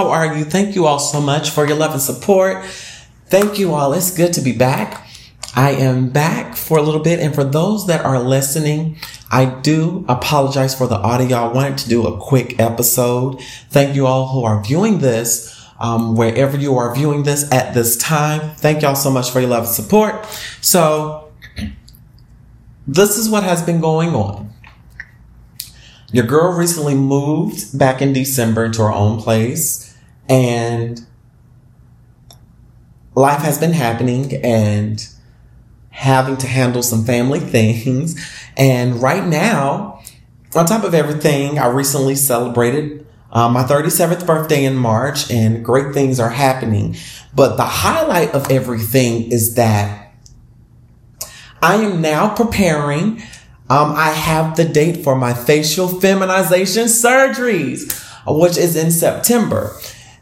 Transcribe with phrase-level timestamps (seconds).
[0.00, 0.46] How are you?
[0.46, 2.64] Thank you all so much for your love and support.
[3.26, 3.92] Thank you all.
[3.92, 5.06] It's good to be back.
[5.54, 7.20] I am back for a little bit.
[7.20, 8.96] And for those that are listening,
[9.30, 11.36] I do apologize for the audio.
[11.36, 13.42] I wanted to do a quick episode.
[13.68, 15.54] Thank you all who are viewing this.
[15.78, 19.50] Um, wherever you are viewing this at this time, thank y'all so much for your
[19.50, 20.24] love and support.
[20.62, 21.30] So,
[22.86, 24.50] this is what has been going on.
[26.12, 29.89] Your girl recently moved back in December into her own place,
[30.30, 31.04] and
[33.14, 35.06] life has been happening, and
[35.90, 38.18] having to handle some family things.
[38.56, 40.02] And right now,
[40.54, 45.94] on top of everything, I recently celebrated uh, my 37th birthday in March and great
[45.94, 46.96] things are happening.
[47.34, 50.12] But the highlight of everything is that
[51.62, 53.22] I am now preparing.
[53.68, 59.76] Um, I have the date for my facial feminization surgeries, which is in September.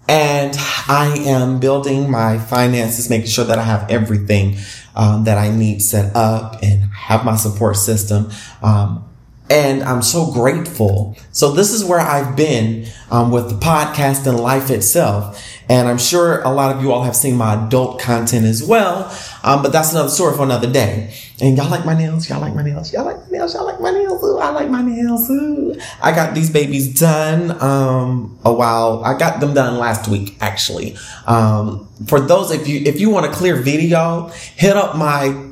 [0.08, 0.56] And
[0.88, 4.56] I am building my finances, making sure that I have everything
[4.96, 8.30] um, that I need set up and have my support system.
[8.62, 9.04] Um,
[9.50, 11.16] and I'm so grateful.
[11.32, 15.42] So this is where I've been um, with the podcast and life itself.
[15.68, 19.14] And I'm sure a lot of you all have seen my adult content as well.
[19.44, 21.14] Um, but that's another story for another day.
[21.40, 22.28] And y'all like my nails?
[22.28, 22.92] Y'all like my nails?
[22.92, 23.54] Y'all like my nails?
[23.54, 24.24] Y'all like my nails?
[24.24, 25.30] Ooh, I like my nails.
[25.30, 25.78] Ooh.
[26.02, 29.04] I got these babies done um, a while.
[29.04, 30.96] I got them done last week, actually.
[31.26, 35.48] Um, for those if you if you want a clear video, hit up my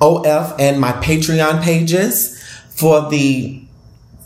[0.00, 3.62] OF and my Patreon pages for the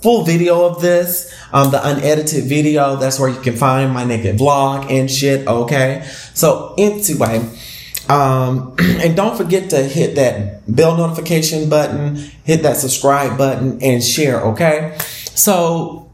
[0.03, 2.97] full video of this, um, the unedited video.
[2.97, 5.47] That's where you can find my naked vlog and shit.
[5.47, 6.03] Okay.
[6.34, 7.48] So anyway,
[8.08, 14.03] um, and don't forget to hit that bell notification button, hit that subscribe button and
[14.03, 14.41] share.
[14.41, 14.97] Okay.
[14.98, 16.11] So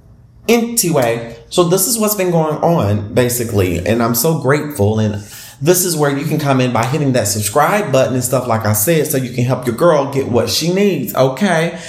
[0.48, 3.84] anyway, so this is what's been going on basically.
[3.86, 5.14] And I'm so grateful and
[5.60, 8.64] this is where you can come in by hitting that subscribe button and stuff like
[8.64, 11.14] I said, so you can help your girl get what she needs.
[11.14, 11.80] Okay.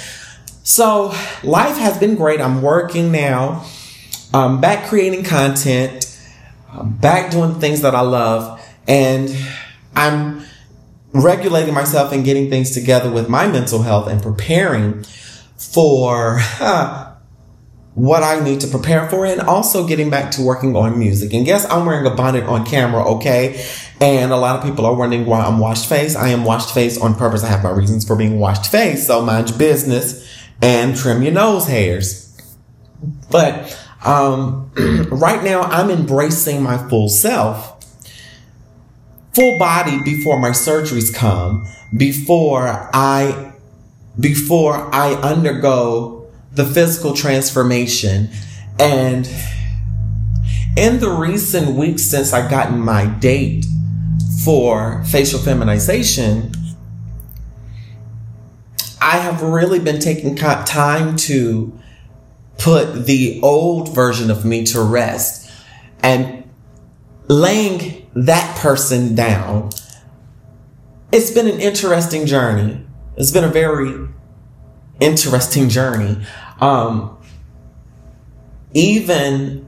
[0.70, 2.40] So life has been great.
[2.40, 3.66] I'm working now.
[4.32, 6.06] I'm back creating content,
[6.72, 9.36] I'm back doing things that I love, and
[9.96, 10.42] I'm
[11.12, 15.02] regulating myself and getting things together with my mental health and preparing
[15.56, 17.16] for uh,
[17.94, 21.34] what I need to prepare for and also getting back to working on music.
[21.34, 23.66] And guess I'm wearing a bonnet on camera, okay?
[24.00, 26.14] And a lot of people are wondering why I'm washed face.
[26.14, 27.42] I am washed face on purpose.
[27.42, 29.08] I have my reasons for being washed face.
[29.08, 30.30] So mind your business
[30.62, 32.26] and trim your nose hairs.
[33.30, 34.70] But um,
[35.10, 37.84] right now, I'm embracing my full self,
[39.34, 41.66] full body before my surgeries come,
[41.96, 43.52] before I,
[44.18, 48.30] before I undergo the physical transformation.
[48.78, 49.28] And
[50.76, 53.66] in the recent weeks since I gotten my date
[54.44, 56.52] for facial feminization,
[59.00, 61.78] I have really been taking time to
[62.58, 65.50] put the old version of me to rest
[66.02, 66.48] and
[67.28, 69.70] laying that person down.
[71.12, 72.84] It's been an interesting journey.
[73.16, 74.08] It's been a very
[75.00, 76.22] interesting journey.
[76.60, 77.16] Um,
[78.74, 79.66] even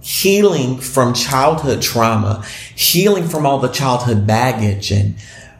[0.00, 2.44] healing from childhood trauma,
[2.74, 5.14] healing from all the childhood baggage and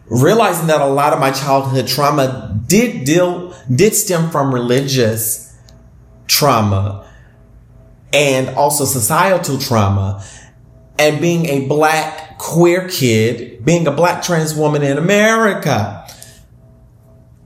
[0.06, 5.56] realizing that a lot of my childhood trauma did deal, did stem from religious
[6.26, 7.06] trauma
[8.12, 10.24] and also societal trauma
[10.98, 15.98] and being a black queer kid, being a black trans woman in America.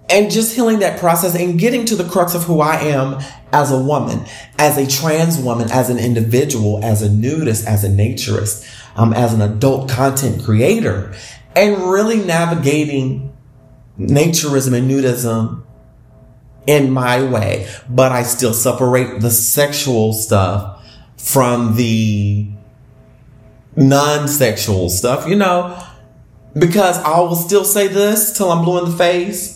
[0.09, 3.21] And just healing that process and getting to the crux of who I am
[3.53, 4.25] as a woman,
[4.59, 9.35] as a trans woman, as an individual, as a nudist, as a naturist, um, as
[9.35, 11.13] an adult content creator,
[11.57, 13.35] and really navigating
[13.99, 15.65] naturism and nudism
[16.67, 20.85] in my way, but I still separate the sexual stuff
[21.17, 22.51] from the
[23.75, 25.83] non-sexual stuff, you know,
[26.55, 29.56] because I will still say this till I'm blue in the face.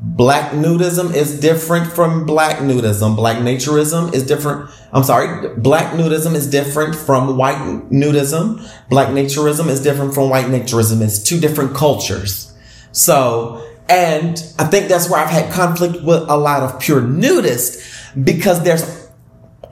[0.00, 3.16] Black nudism is different from black nudism.
[3.16, 4.70] Black naturism is different.
[4.92, 5.48] I'm sorry.
[5.56, 7.56] Black nudism is different from white
[7.90, 8.68] nudism.
[8.88, 11.00] Black naturism is different from white naturism.
[11.00, 12.52] It's two different cultures.
[12.92, 18.24] So, and I think that's where I've had conflict with a lot of pure nudists
[18.24, 19.08] because there's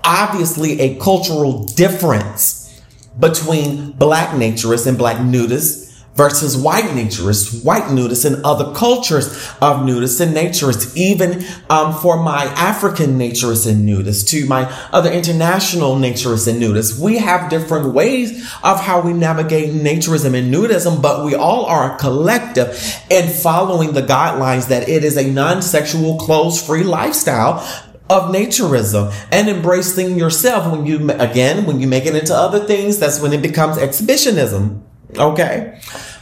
[0.05, 2.81] obviously a cultural difference
[3.19, 5.82] between black naturists and black nudists
[6.15, 9.29] versus white naturists, white nudists, and other cultures
[9.63, 15.11] of nudists and naturists, even um, for my African naturists and nudists, to my other
[15.11, 16.99] international naturists and nudists.
[16.99, 21.95] We have different ways of how we navigate naturism and nudism, but we all are
[21.95, 22.69] a collective
[23.11, 27.67] in following the guidelines that it is a non-sexual, clothes-free lifestyle
[28.11, 32.99] of naturism and embracing yourself when you again when you make it into other things
[32.99, 34.85] that's when it becomes exhibitionism
[35.17, 35.81] Okay.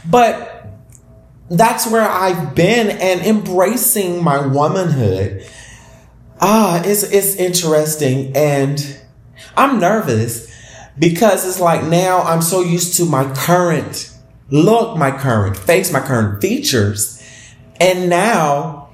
[0.09, 0.67] But
[1.49, 5.45] that's where I've been and embracing my womanhood.
[6.39, 8.35] Ah, it's, it's interesting.
[8.35, 8.99] And
[9.55, 10.51] I'm nervous
[10.97, 14.11] because it's like now I'm so used to my current
[14.49, 17.17] look, my current face, my current features.
[17.79, 18.89] And now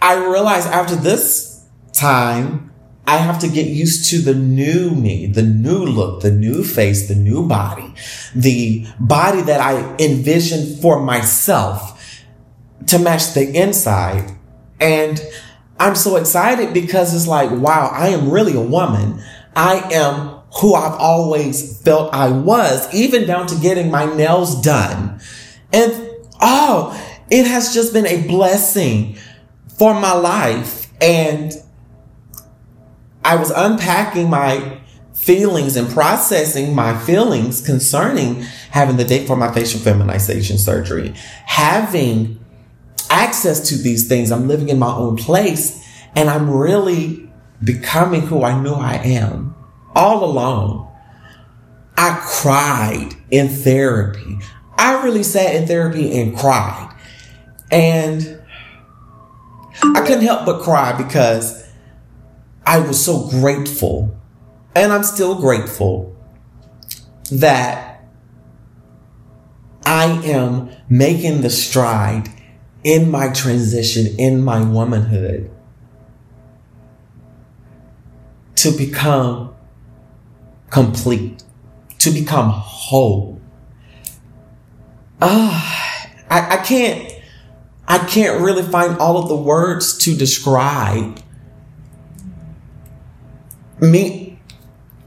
[0.00, 2.67] I realize after this time,
[3.08, 7.08] I have to get used to the new me, the new look, the new face,
[7.08, 7.94] the new body,
[8.34, 12.22] the body that I envision for myself
[12.88, 14.30] to match the inside.
[14.78, 15.22] And
[15.80, 19.22] I'm so excited because it's like, wow, I am really a woman.
[19.56, 25.18] I am who I've always felt I was, even down to getting my nails done.
[25.72, 26.10] And
[26.42, 26.92] oh,
[27.30, 29.16] it has just been a blessing
[29.78, 30.92] for my life.
[31.00, 31.54] And
[33.28, 34.80] I was unpacking my
[35.12, 38.36] feelings and processing my feelings concerning
[38.70, 41.12] having the date for my facial feminization surgery,
[41.44, 42.42] having
[43.10, 44.32] access to these things.
[44.32, 45.86] I'm living in my own place
[46.16, 47.30] and I'm really
[47.62, 49.54] becoming who I knew I am
[49.94, 50.90] all along.
[51.98, 54.38] I cried in therapy.
[54.78, 56.96] I really sat in therapy and cried.
[57.70, 58.40] And
[59.82, 61.67] I couldn't help but cry because
[62.68, 64.14] I was so grateful,
[64.74, 66.14] and I'm still grateful
[67.32, 68.04] that
[69.86, 72.28] I am making the stride
[72.84, 75.50] in my transition, in my womanhood,
[78.56, 79.54] to become
[80.68, 81.42] complete,
[82.00, 83.40] to become whole.
[85.22, 87.14] Ah, I, I can't,
[87.86, 91.22] I can't really find all of the words to describe
[93.80, 94.38] me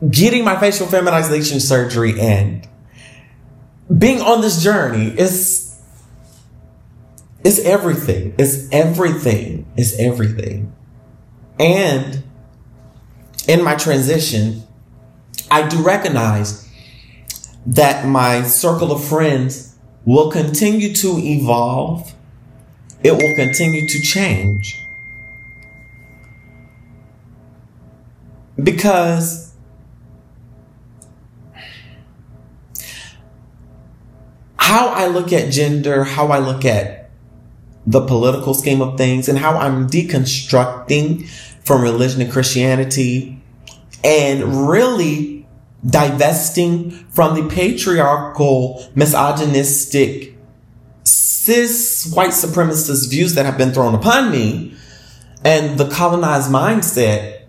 [0.09, 2.68] getting my facial feminization surgery and
[3.95, 5.71] being on this journey is
[7.44, 8.35] it's everything.
[8.38, 9.65] It's everything.
[9.75, 10.73] It's everything.
[11.59, 12.23] And
[13.47, 14.63] in my transition,
[15.50, 16.69] I do recognize
[17.65, 19.75] that my circle of friends
[20.06, 22.13] will continue to evolve.
[23.03, 24.81] It will continue to change.
[28.62, 29.54] Because
[34.58, 37.10] how I look at gender, how I look at
[37.88, 41.28] the political scheme of things, and how I'm deconstructing
[41.63, 43.42] from religion and Christianity
[44.04, 45.48] and really
[45.86, 50.38] divesting from the patriarchal, misogynistic,
[51.04, 54.75] cis white supremacist views that have been thrown upon me
[55.44, 57.40] and the colonized mindset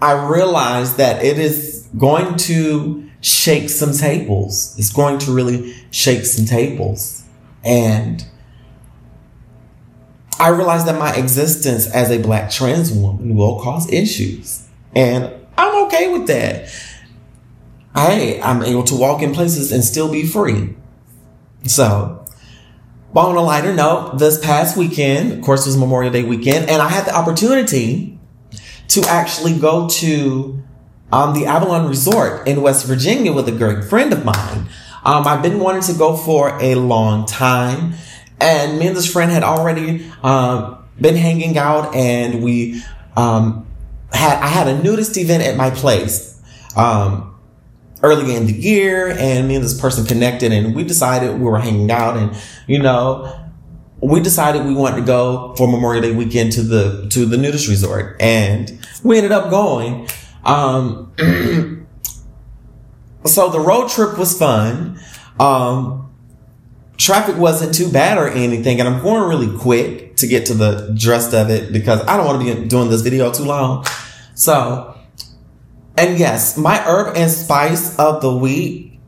[0.00, 4.74] I realized that it is going to shake some tables.
[4.78, 7.24] It's going to really shake some tables.
[7.64, 8.24] And
[10.38, 14.68] I realized that my existence as a black trans woman will cause issues.
[14.94, 16.68] And I'm okay with that.
[17.94, 20.76] Hey, I'm able to walk in places and still be free.
[21.64, 22.26] So,
[23.14, 26.82] but on a lighter note, this past weekend, of course, was Memorial Day weekend, and
[26.82, 28.15] I had the opportunity
[28.88, 30.62] to actually go to
[31.12, 34.68] um, the Avalon Resort in West Virginia with a great friend of mine.
[35.04, 37.94] Um, I've been wanting to go for a long time,
[38.40, 42.82] and me and this friend had already um, been hanging out, and we
[43.16, 43.66] um,
[44.12, 46.40] had I had a nudist event at my place
[46.74, 47.38] um,
[48.02, 51.60] early in the year, and me and this person connected, and we decided we were
[51.60, 53.45] hanging out, and you know
[54.00, 57.68] we decided we wanted to go for Memorial Day weekend to the to the nudist
[57.68, 60.08] resort, and we ended up going.
[60.44, 61.12] Um,
[63.24, 65.00] so the road trip was fun.
[65.40, 66.14] Um,
[66.96, 70.94] traffic wasn't too bad or anything, and I'm going really quick to get to the
[70.96, 73.84] dressed of it because I don't want to be doing this video too long.
[74.34, 74.96] So,
[75.96, 78.98] and yes, my herb and spice of the week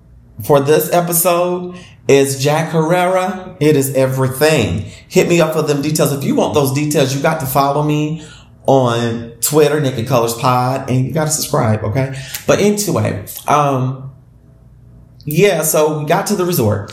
[0.44, 1.76] for this episode
[2.08, 3.56] is Jack Herer.
[3.60, 4.90] It is everything.
[5.08, 6.12] Hit me up for them details.
[6.12, 8.26] If you want those details, you got to follow me
[8.66, 11.84] on Twitter, Naked Colors Pod, and you got to subscribe.
[11.84, 12.18] Okay.
[12.46, 14.12] But anyway, um,
[15.24, 16.92] yeah, so we got to the resort.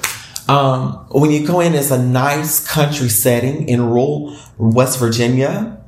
[0.50, 5.82] Um, when you go in, it's a nice country setting in rural West Virginia.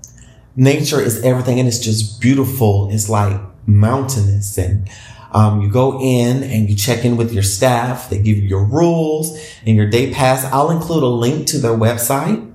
[0.55, 2.89] Nature is everything and it's just beautiful.
[2.91, 4.89] It's like mountainous and
[5.38, 8.10] um, you go in and you check in with your staff.
[8.10, 10.44] They give you your rules and your day pass.
[10.46, 12.51] I'll include a link to their website.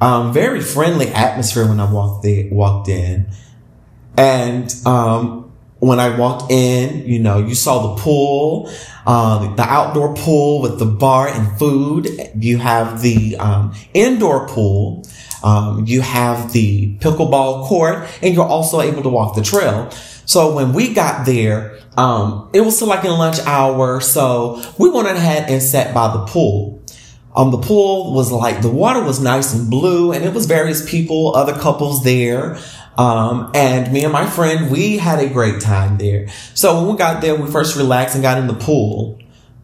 [0.00, 3.26] Um, very friendly atmosphere when I walked there, walked in.
[4.16, 5.50] And, um,
[5.80, 8.70] when I walked in, you know, you saw the pool,
[9.04, 12.08] um, the outdoor pool with the bar and food.
[12.36, 15.04] You have the, um, indoor pool.
[15.42, 19.90] Um, you have the pickleball court and you're also able to walk the trail.
[20.28, 23.98] So when we got there, um, it was still like in lunch hour.
[24.02, 26.82] So we went ahead and sat by the pool.
[27.34, 30.88] Um, the pool was like, the water was nice and blue and it was various
[30.88, 32.58] people, other couples there.
[32.98, 36.28] Um, and me and my friend, we had a great time there.
[36.52, 39.18] So when we got there, we first relaxed and got in the pool.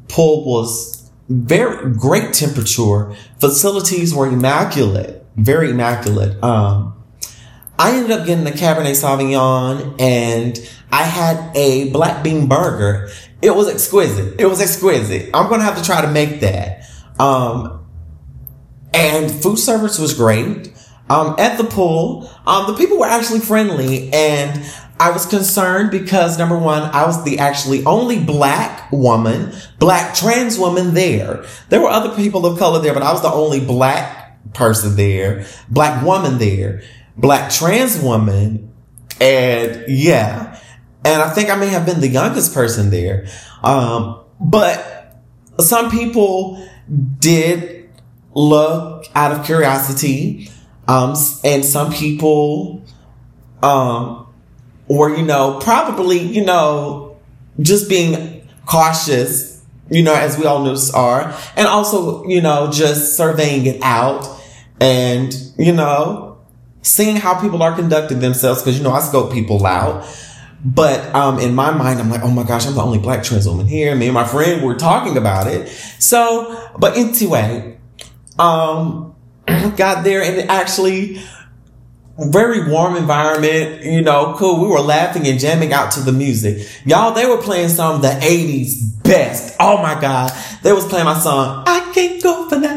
[0.09, 3.15] Pool was very great temperature.
[3.39, 6.43] Facilities were immaculate, very immaculate.
[6.43, 6.94] Um,
[7.79, 10.59] I ended up getting a Cabernet Sauvignon and
[10.93, 13.11] I had a black bean burger.
[13.43, 14.41] It was exquisite.
[14.41, 15.31] It was exquisite.
[15.35, 16.87] I'm going to have to try to make that.
[17.19, 17.85] Um,
[18.93, 20.73] and food service was great.
[21.11, 24.65] Um, at the pool, um, the people were actually friendly and
[24.99, 30.59] I was concerned because number one, I was the actually only black woman, black trans
[30.59, 31.45] woman there.
[31.69, 35.47] There were other people of color there, but I was the only black person there,
[35.69, 36.83] black woman there,
[37.17, 38.73] black trans woman.
[39.21, 40.61] And yeah,
[41.05, 43.27] and I think I may have been the youngest person there.
[43.63, 45.23] Um, but
[45.61, 46.69] some people
[47.19, 47.91] did
[48.35, 50.51] look out of curiosity.
[50.87, 52.85] Um, and some people,
[53.63, 54.27] um,
[54.89, 57.17] were, you know, probably, you know,
[57.61, 63.17] just being cautious, you know, as we all know are, and also, you know, just
[63.17, 64.27] surveying it out
[64.81, 66.34] and, you know,
[66.85, 68.63] seeing how people are conducting themselves.
[68.63, 70.07] Cause, you know, I scope people out.
[70.65, 73.47] But um, in my mind, I'm like, oh my gosh, I'm the only black trans
[73.47, 73.95] woman here.
[73.95, 75.69] Me and my friend were talking about it.
[75.99, 77.79] So, but anyway,
[78.39, 79.15] um,
[79.77, 81.21] got there and actually
[82.19, 84.61] very warm environment, you know, cool.
[84.63, 86.67] We were laughing and jamming out to the music.
[86.85, 89.57] Y'all, they were playing some of the 80s best.
[89.59, 90.31] Oh my God.
[90.63, 92.74] They was playing my song, I can't go for that,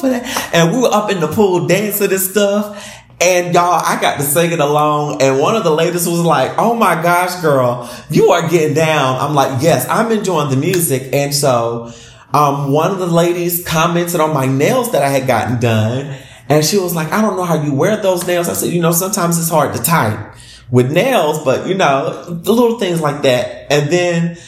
[0.00, 0.54] for that.
[0.54, 2.86] And we were up in the pool dancing and stuff.
[3.20, 5.20] And y'all, I got to sing it along.
[5.20, 9.20] And one of the ladies was like, Oh my gosh, girl, you are getting down.
[9.20, 11.12] I'm like, yes, I'm enjoying the music.
[11.12, 11.92] And so,
[12.32, 16.16] um, one of the ladies commented on my nails that I had gotten done.
[16.48, 18.48] And she was like, I don't know how you wear those nails.
[18.48, 20.34] I said, you know, sometimes it's hard to type
[20.70, 23.70] with nails, but you know, the little things like that.
[23.70, 24.38] And then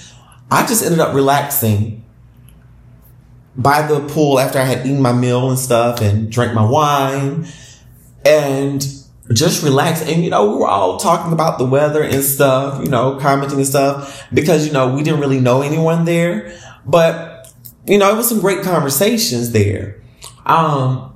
[0.50, 2.01] I just ended up relaxing
[3.56, 7.46] by the pool after I had eaten my meal and stuff and drank my wine
[8.24, 8.86] and
[9.32, 10.02] just relax.
[10.02, 13.58] And, you know, we were all talking about the weather and stuff, you know, commenting
[13.58, 17.52] and stuff because, you know, we didn't really know anyone there, but,
[17.86, 20.00] you know, it was some great conversations there.
[20.46, 21.14] Um,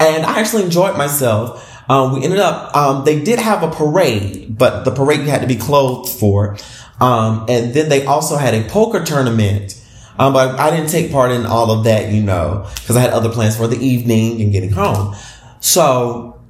[0.00, 1.64] and I actually enjoyed myself.
[1.90, 5.40] Um, we ended up, um, they did have a parade, but the parade you had
[5.40, 6.56] to be clothed for.
[7.00, 9.77] Um, and then they also had a poker tournament.
[10.18, 13.10] Um, but I didn't take part in all of that, you know, because I had
[13.10, 15.14] other plans for the evening and getting home.
[15.60, 16.40] So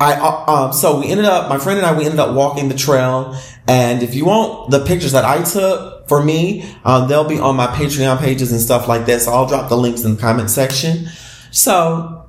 [0.00, 2.68] I, uh, um, so we ended up, my friend and I, we ended up walking
[2.68, 3.38] the trail.
[3.68, 7.56] And if you want the pictures that I took for me, um, they'll be on
[7.56, 9.20] my Patreon pages and stuff like that.
[9.22, 11.08] So I'll drop the links in the comment section.
[11.50, 12.26] So,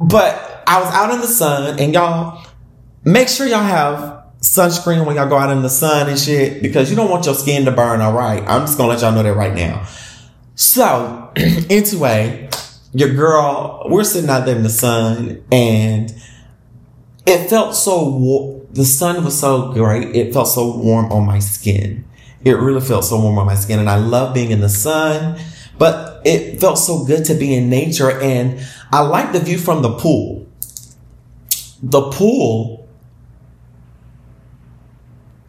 [0.00, 2.46] but I was out in the sun and y'all
[3.04, 6.90] make sure y'all have sunscreen when y'all go out in the sun and shit because
[6.90, 8.00] you don't want your skin to burn.
[8.00, 8.42] All right.
[8.46, 9.86] I'm just to let y'all know that right now.
[10.56, 12.50] So anyway,
[12.92, 16.12] your girl, we're sitting out there in the sun and
[17.24, 20.14] it felt so, war- the sun was so great.
[20.14, 22.04] It felt so warm on my skin.
[22.44, 25.38] It really felt so warm on my skin and I love being in the sun,
[25.78, 29.82] but it felt so good to be in nature and I like the view from
[29.82, 30.48] the pool.
[31.80, 32.81] The pool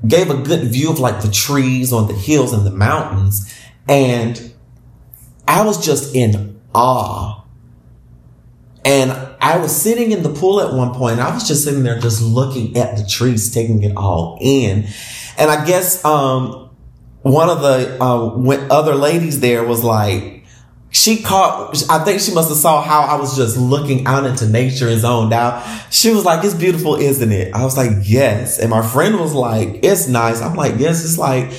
[0.08, 3.54] gave a good view of like the trees on the hills and the mountains
[3.88, 4.54] and
[5.48, 7.44] I was just in awe.
[8.86, 11.20] And I was sitting in the pool at one point.
[11.20, 14.88] I was just sitting there, just looking at the trees, taking it all in.
[15.38, 16.70] And I guess, um,
[17.22, 20.33] one of the, uh, other ladies there was like,
[20.94, 24.48] she caught, I think she must have saw how I was just looking out into
[24.48, 25.66] nature and zoned out.
[25.92, 27.54] She was like, it's beautiful, isn't it?
[27.54, 28.60] I was like, yes.
[28.60, 30.40] And my friend was like, it's nice.
[30.40, 31.52] I'm like, yes, it's like,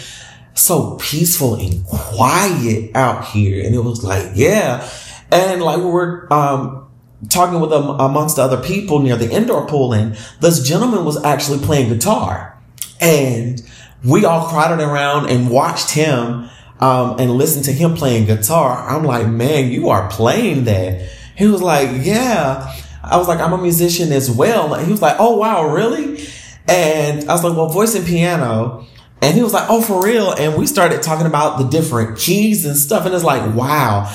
[0.55, 3.67] so peaceful and quiet out here.
[3.67, 4.89] And it was like, yeah.
[5.33, 6.89] And like we were, um,
[7.29, 11.59] talking with them amongst other people near the indoor pool and this gentleman was actually
[11.59, 12.55] playing guitar
[13.01, 13.63] and
[14.05, 16.51] we all crowded around and watched him
[16.81, 18.89] um, and listen to him playing guitar.
[18.89, 21.09] I'm like, man, you are playing that.
[21.37, 22.75] He was like, yeah.
[23.03, 24.75] I was like, I'm a musician as well.
[24.75, 26.27] And he was like, oh, wow, really?
[26.67, 28.87] And I was like, well, voice and piano.
[29.21, 30.33] And he was like, oh, for real.
[30.33, 33.07] And we started talking about the different keys and stuff.
[33.07, 34.15] And it's like, wow,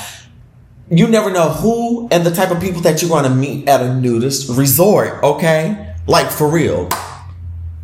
[0.90, 3.82] you never know who and the type of people that you're going to meet at
[3.82, 5.24] a nudist resort.
[5.24, 5.96] Okay.
[6.08, 6.90] Like for real.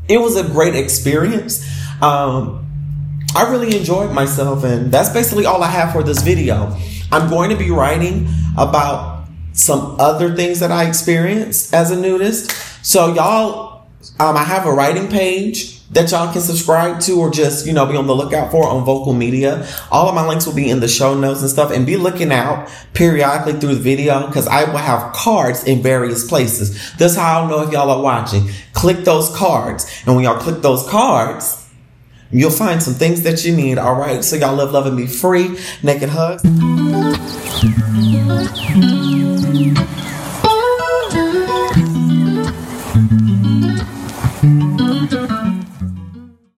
[0.08, 1.64] It was a great experience.
[2.02, 2.65] Um,
[3.36, 6.74] I really enjoyed myself, and that's basically all I have for this video.
[7.12, 12.52] I'm going to be writing about some other things that I experienced as a nudist.
[12.86, 13.88] So y'all,
[14.20, 17.86] um, I have a writing page that y'all can subscribe to or just, you know,
[17.86, 19.68] be on the lookout for on vocal media.
[19.92, 22.32] All of my links will be in the show notes and stuff and be looking
[22.32, 26.94] out periodically through the video because I will have cards in various places.
[26.94, 28.50] That's how I'll know if y'all are watching.
[28.74, 30.04] Click those cards.
[30.06, 31.65] And when y'all click those cards,
[32.32, 34.24] You'll find some things that you need, all right?
[34.24, 35.58] So y'all love, and be free.
[35.84, 36.44] Naked hugs.